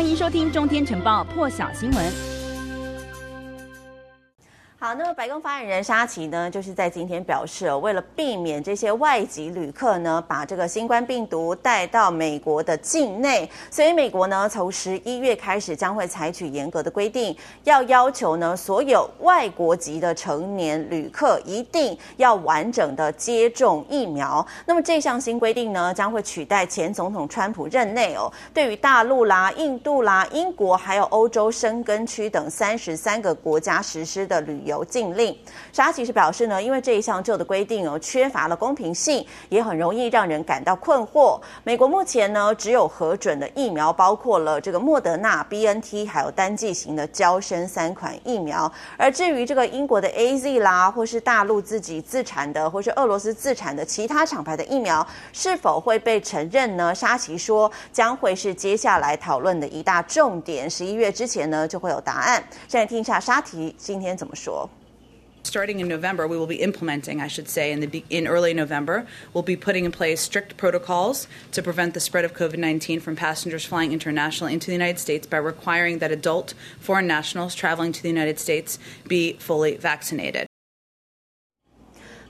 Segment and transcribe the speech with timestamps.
[0.00, 2.29] 欢迎收听《中天晨报》破晓新闻。
[4.90, 24.44] 好，那么白宫发言人沙奇呢，就是在今天表示，为了避免这些外籍旅客呢，把这个新冠病毒带到美国的境内，所以美国呢，从十一月开始将会采取严格的规定，要要求呢，所有外国籍的成年旅客一定要完整的接种疫苗。
[24.66, 34.79] 那么这项新规定呢，将会取代前总统川普任内哦，对于大陆啦、印度啦、英国还有欧洲申根区等三十三个国家实施的旅游。
[34.84, 35.36] 禁令，
[35.72, 41.40] 沙奇是表示呢，因为这一项旧的规定哦，缺乏了公平性，也很容易让人感到困惑。
[41.64, 48.70] 美国目前呢，只有核准的疫苗包括了这个莫德纳、BNT，还有单剂型的胶生三款疫苗。
[48.96, 56.94] 而至于这个英国的 AZ 啦，或是大陆自己自产的，或是俄罗斯自产的其他厂牌的疫苗，是否会被承认呢？
[56.94, 60.70] 沙奇说将会是接下来讨论的一大重点。
[60.70, 62.40] 十一月之前呢，就会有答案。
[62.68, 64.69] 现在听一下沙奇今天怎么说。
[65.42, 69.42] Starting in November, we will be implementing, I should say, in, the, in early November, we'll
[69.42, 73.64] be putting in place strict protocols to prevent the spread of COVID 19 from passengers
[73.64, 78.08] flying internationally into the United States by requiring that adult foreign nationals traveling to the
[78.08, 80.49] United States be fully vaccinated.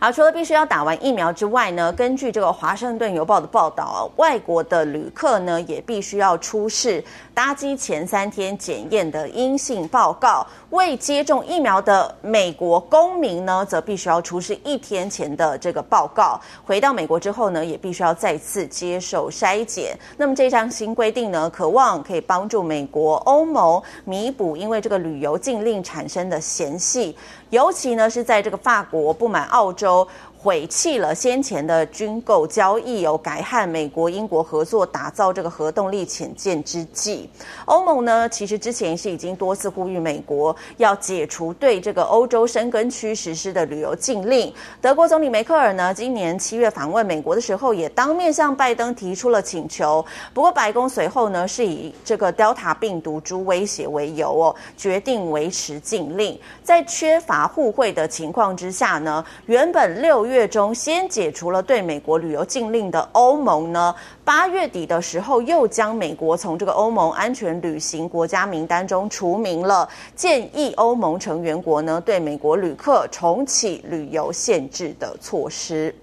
[0.00, 7.02] 好，除了必须要打完疫苗之外呢，根据这个《华盛顿邮报》的报道，外国的旅客呢也必须要出示
[7.34, 10.46] 搭机前三天检验的阴性报告。
[10.70, 16.40] 未接种疫苗的美国公民呢，则必须要出示一天前的这个报告。
[16.64, 19.98] 回到美国之后呢，也必须要再次接受筛检。
[20.16, 27.16] 那么这项新规定呢，渴望可以帮助美国、欧盟弥补因为这个旅游禁令产生的嫌隙，
[27.50, 30.06] 尤其呢是在这个法国不满澳洲。
[30.40, 37.28] 毁弃了先前的军购交易，有改和美国、英国合作打造这个核动力潜舰之际，
[37.64, 44.54] 欧盟呢，其实之前是已经多次呼吁美国要解除对这个欧洲申根区实施的旅游禁令。
[44.80, 50.04] 德国总理梅克尔呢，今年七月访问美国的时候，也当面向拜登提出了请求。
[50.32, 56.38] 不过白宫随后呢，是以这个 Delta 病毒株威胁为由哦，决定维持禁令。
[56.62, 63.94] 在缺乏互惠的情况之下呢，原本六月中先解除了对美国旅游禁令的欧盟呢，
[64.24, 75.94] 八月底的时候又将美国从这个欧盟安全旅行国家名单中除名了，建议欧盟成员国呢对美国旅客重启旅游限制的措施。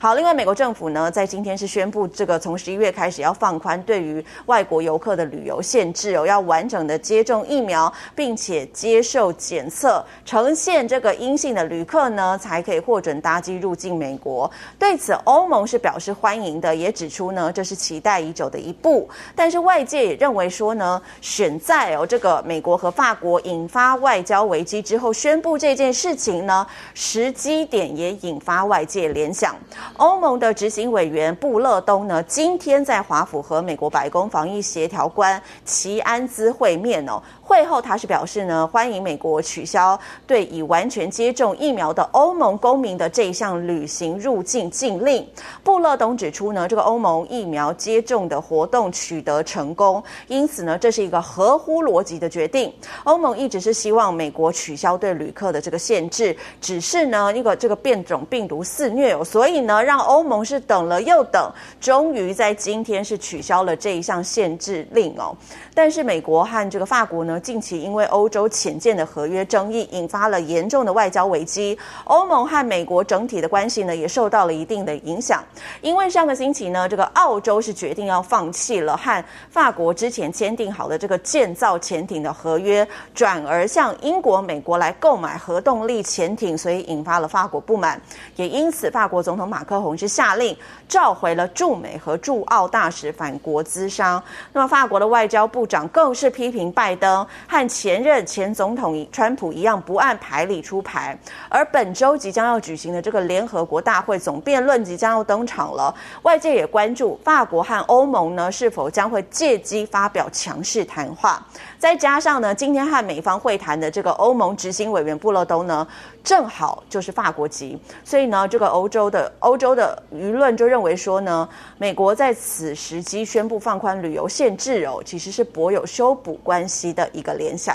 [0.00, 14.48] 好，另外，美国政府呢，在今天是宣布，这个从十一月开始要放宽对于外国游客的旅游限制哦，要完整的接种疫苗，并且接受检测，呈现这个阴性的旅客呢，才可以获准搭机入境美国。
[14.78, 19.08] 对此，欧盟是表示欢迎的，也指出呢，这是期待已久的一步。
[19.34, 26.64] 但是外界也认为说呢，选在哦这个美国和法国引发外交危机之后宣布这件事情呢，
[26.94, 29.57] 时机点也引发外界联想。
[29.96, 37.22] 欧盟的执行委员布勒东呢，今天在华府和美国白宫防疫协调官齐安兹会面哦。
[37.42, 45.26] 会后，他是表示呢，欢迎美国取消对已完全接种疫苗的欧盟公民的这一项旅行入境禁令。
[45.64, 52.70] 布勒东指出呢，这个欧盟疫苗接种的活动取得成功，因此呢，这是一个合乎逻辑的决定。
[53.04, 61.50] 欧盟一直是希望美国取消对旅客的这个限制，只是呢，一个这个变种病毒肆虐哦，所所以呢，让欧盟是等了又等，
[61.80, 65.34] 终于在今天是取消了这一项限制令哦。
[65.72, 71.78] 但是美国和这个法国呢，近期因为欧洲潜舰的合约争议，引发了严重的外交危机。
[72.04, 75.42] 欧盟和美国整体的关系呢，也受到了一定的影响。
[75.80, 87.98] 因为上个星期呢，这个澳洲是决定要放弃了和法国之前签订好的这个建造潜艇的合约，转而向英国、美国来购买核动力潜艇，所以引发了法国不满。
[88.36, 90.54] 也因此，法国总统马克宏是下令
[90.88, 94.22] 召回了驻美和驻澳大使返国资商。
[94.52, 97.26] 那么，法国的外交部长更是批评拜登。
[97.46, 101.16] 和前任前总统川普一样，不按牌理出牌。
[101.48, 111.40] 而本周即将要举行的这个联合国大会总辩论即将要登场了，外界也关注法国和欧盟呢是否将会借机发表强势谈话。
[111.78, 115.86] 再加上呢，今天和美方会谈的这个欧盟执行委员布勒东呢，
[116.28, 121.48] 正好就是法国籍，所以呢，这个欧洲的欧洲的舆论就认为说呢，
[121.78, 127.74] 美国在此时机宣布放宽旅游限制哦，其实是博有修补关系的一个联想。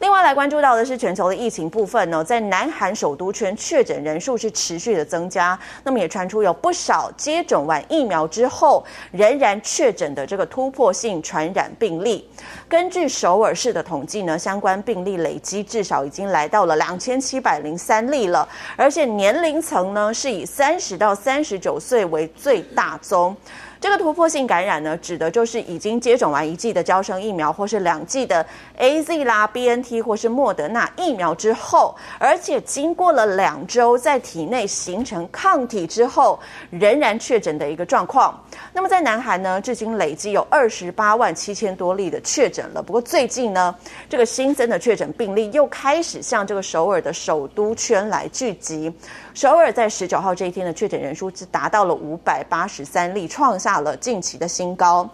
[0.00, 12.28] 另外来关注到的是全球的疫情部分呢，在南韩首都圈确诊人数是持续的增加，那么也传出有不少接种完疫苗之后仍然确诊的这个突破性传染病例。
[12.68, 18.46] 根据首尔市的统计呢，相关病例累积至少已经来到了两千七百零三例了，
[18.76, 23.34] 而且年龄层呢是以三十到三十九岁为最大宗。
[23.84, 28.42] 这个突破性感染呢，指的就是已经接种完一剂的交生疫苗，或是两剂的
[28.78, 36.40] AZ 啦、BNT 或是莫德纳疫苗之后，而且经过了两周在体内形成抗体之后，
[36.70, 38.42] 仍然确诊的一个状况。
[38.72, 42.82] 那么在南韩呢，至今累计有二十八万七千多例的确诊了。
[42.82, 43.74] 不过最近呢，
[44.08, 48.90] 这个新增的确诊病例又开始向这个首尔的首都圈来聚集。
[49.34, 55.08] 首尔在十九号这一天的确诊人数是达到了五百八十三例，创下了近期的新高。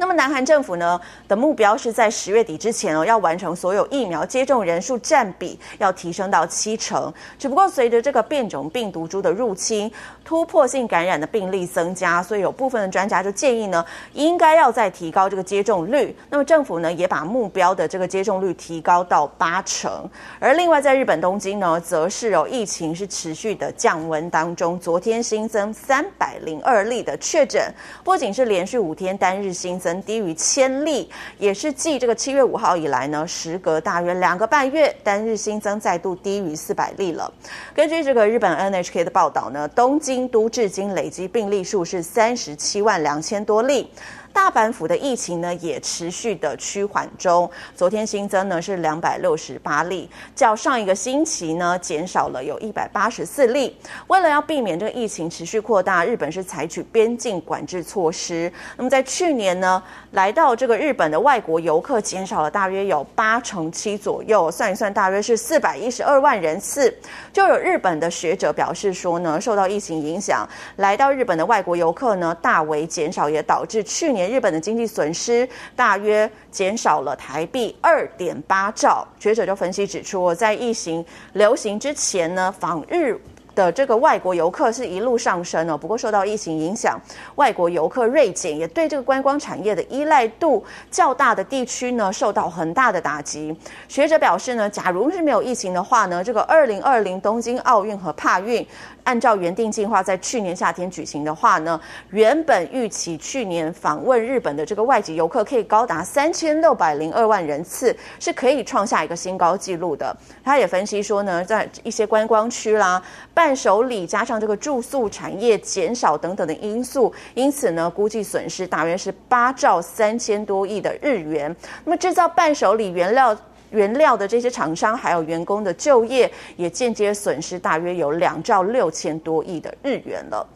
[0.00, 7.12] 那么，南韩政府呢的目标是在十月底之前哦，要完成所有疫苗接种人数占比要提升到七成。
[7.36, 9.90] 只不过，随着这个变种病毒株的入侵，
[10.24, 16.16] 突破性感染的病例增加，所以有部分的专家就建议呢，应该要再提高这个接种率。
[16.30, 20.08] 那么，政府呢也把目标的这个接种率提高到八成。
[20.38, 27.74] 而另外，在日本东京呢，则是有疫情是持续的降温当中，昨天新增三百零二例的确诊，
[28.04, 29.87] 不仅是连续五天单日新增。
[30.02, 31.08] 低于千例，
[31.38, 37.32] 也是继这个七月五号以来呢，时隔大约两个半月，单日新增再度低于四百例了。
[37.74, 43.90] 根据这个日本 NHK 的报道呢，东京都至今累计病例数是三十七万两千多例。
[44.38, 53.76] 大阪府的疫情呢也持续的趋缓中，昨天新增呢是两百六十八例，较上一个星期呢减少了有一百八十四例。
[54.06, 58.50] 为了要避免这个疫情持续扩大，日本是采取边境管制措施。
[58.76, 59.82] 那么在去年呢，
[60.12, 66.96] 来到这个日本的外国游客减少了大约有八成七左右，算一算大约是四百一十二万人次。
[67.32, 74.27] 就有日本的学者表示说呢，受到疫情影响，来到日本的外国游客呢大为减少，也导致去年。
[74.28, 79.06] 日本的经济损失大约减少了台币二点八兆。
[79.18, 83.20] 学者就分析指出，在疫情流行之前呢，访日
[83.54, 86.96] 的这个外国游客是一路上升哦，不过受到疫情影响，
[87.34, 93.56] 外国游客锐减，也对这个观光产业的依赖度较大的地区呢，受到很大的打击。
[93.88, 98.64] 学者表示呢，假如是没有疫情的话呢，这个二零二零东京奥运和帕运。
[99.08, 110.14] 按照原定计划，在去年夏天举行的话呢，原本预期去年访问日本的这个外籍游客可以高达三千六百零二万人次，是可以创下一个新高纪录的。
[110.44, 113.02] 他也分析说呢，在一些观光区啦、
[113.32, 121.56] 伴手礼加上这个住宿产业减少等等的因素，因此呢，估计损失大约是八兆三千多亿的日元。
[121.84, 123.34] 那么制造伴手礼原料。
[123.70, 130.46] 原料的这些厂商还有员工的就业，也间接损失大约有两兆六千多亿的日元了。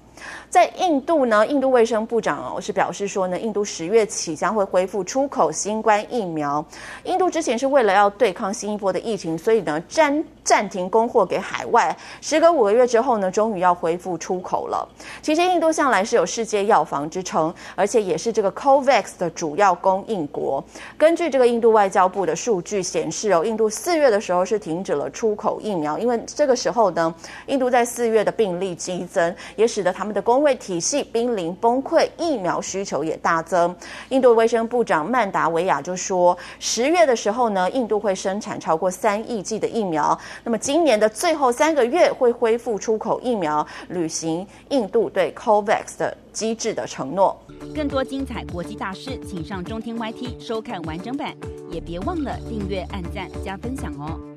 [0.51, 6.65] 在印度呢，印度卫生部长哦是表示说呢，印度十月起将会恢复出口新冠疫苗。
[7.05, 11.97] 印度之前是为了要对抗新一波的疫情，所以呢暂暂停供货给海外。
[12.21, 14.87] 时隔五个月之后呢，终于要恢复出口了。
[15.23, 20.63] 其实印度向来是有世界药房之称，而且也是这个 COVAX 的主要供应国。
[20.99, 27.15] 根据这个印度外交部的数据显示哦，印度四月的时候是停止了出口疫苗，因为这个时候呢，
[27.47, 33.75] 印度在四月的病例激增，也使得他们的工位体系濒临崩溃，疫苗需求也大增。
[34.11, 40.19] 印度卫生部长曼达维亚就说，十月的时候呢，印度会生产超过三亿剂的疫苗。
[40.45, 47.41] 那么今年的最后三个月会恢复出口疫苗，履行印度对 COVAX 的机制的承诺。
[47.75, 51.35] 更多精彩国际大事，请上中天 YT 收看完整版，
[51.71, 54.32] 也别忘了订阅、按赞、加分享哦。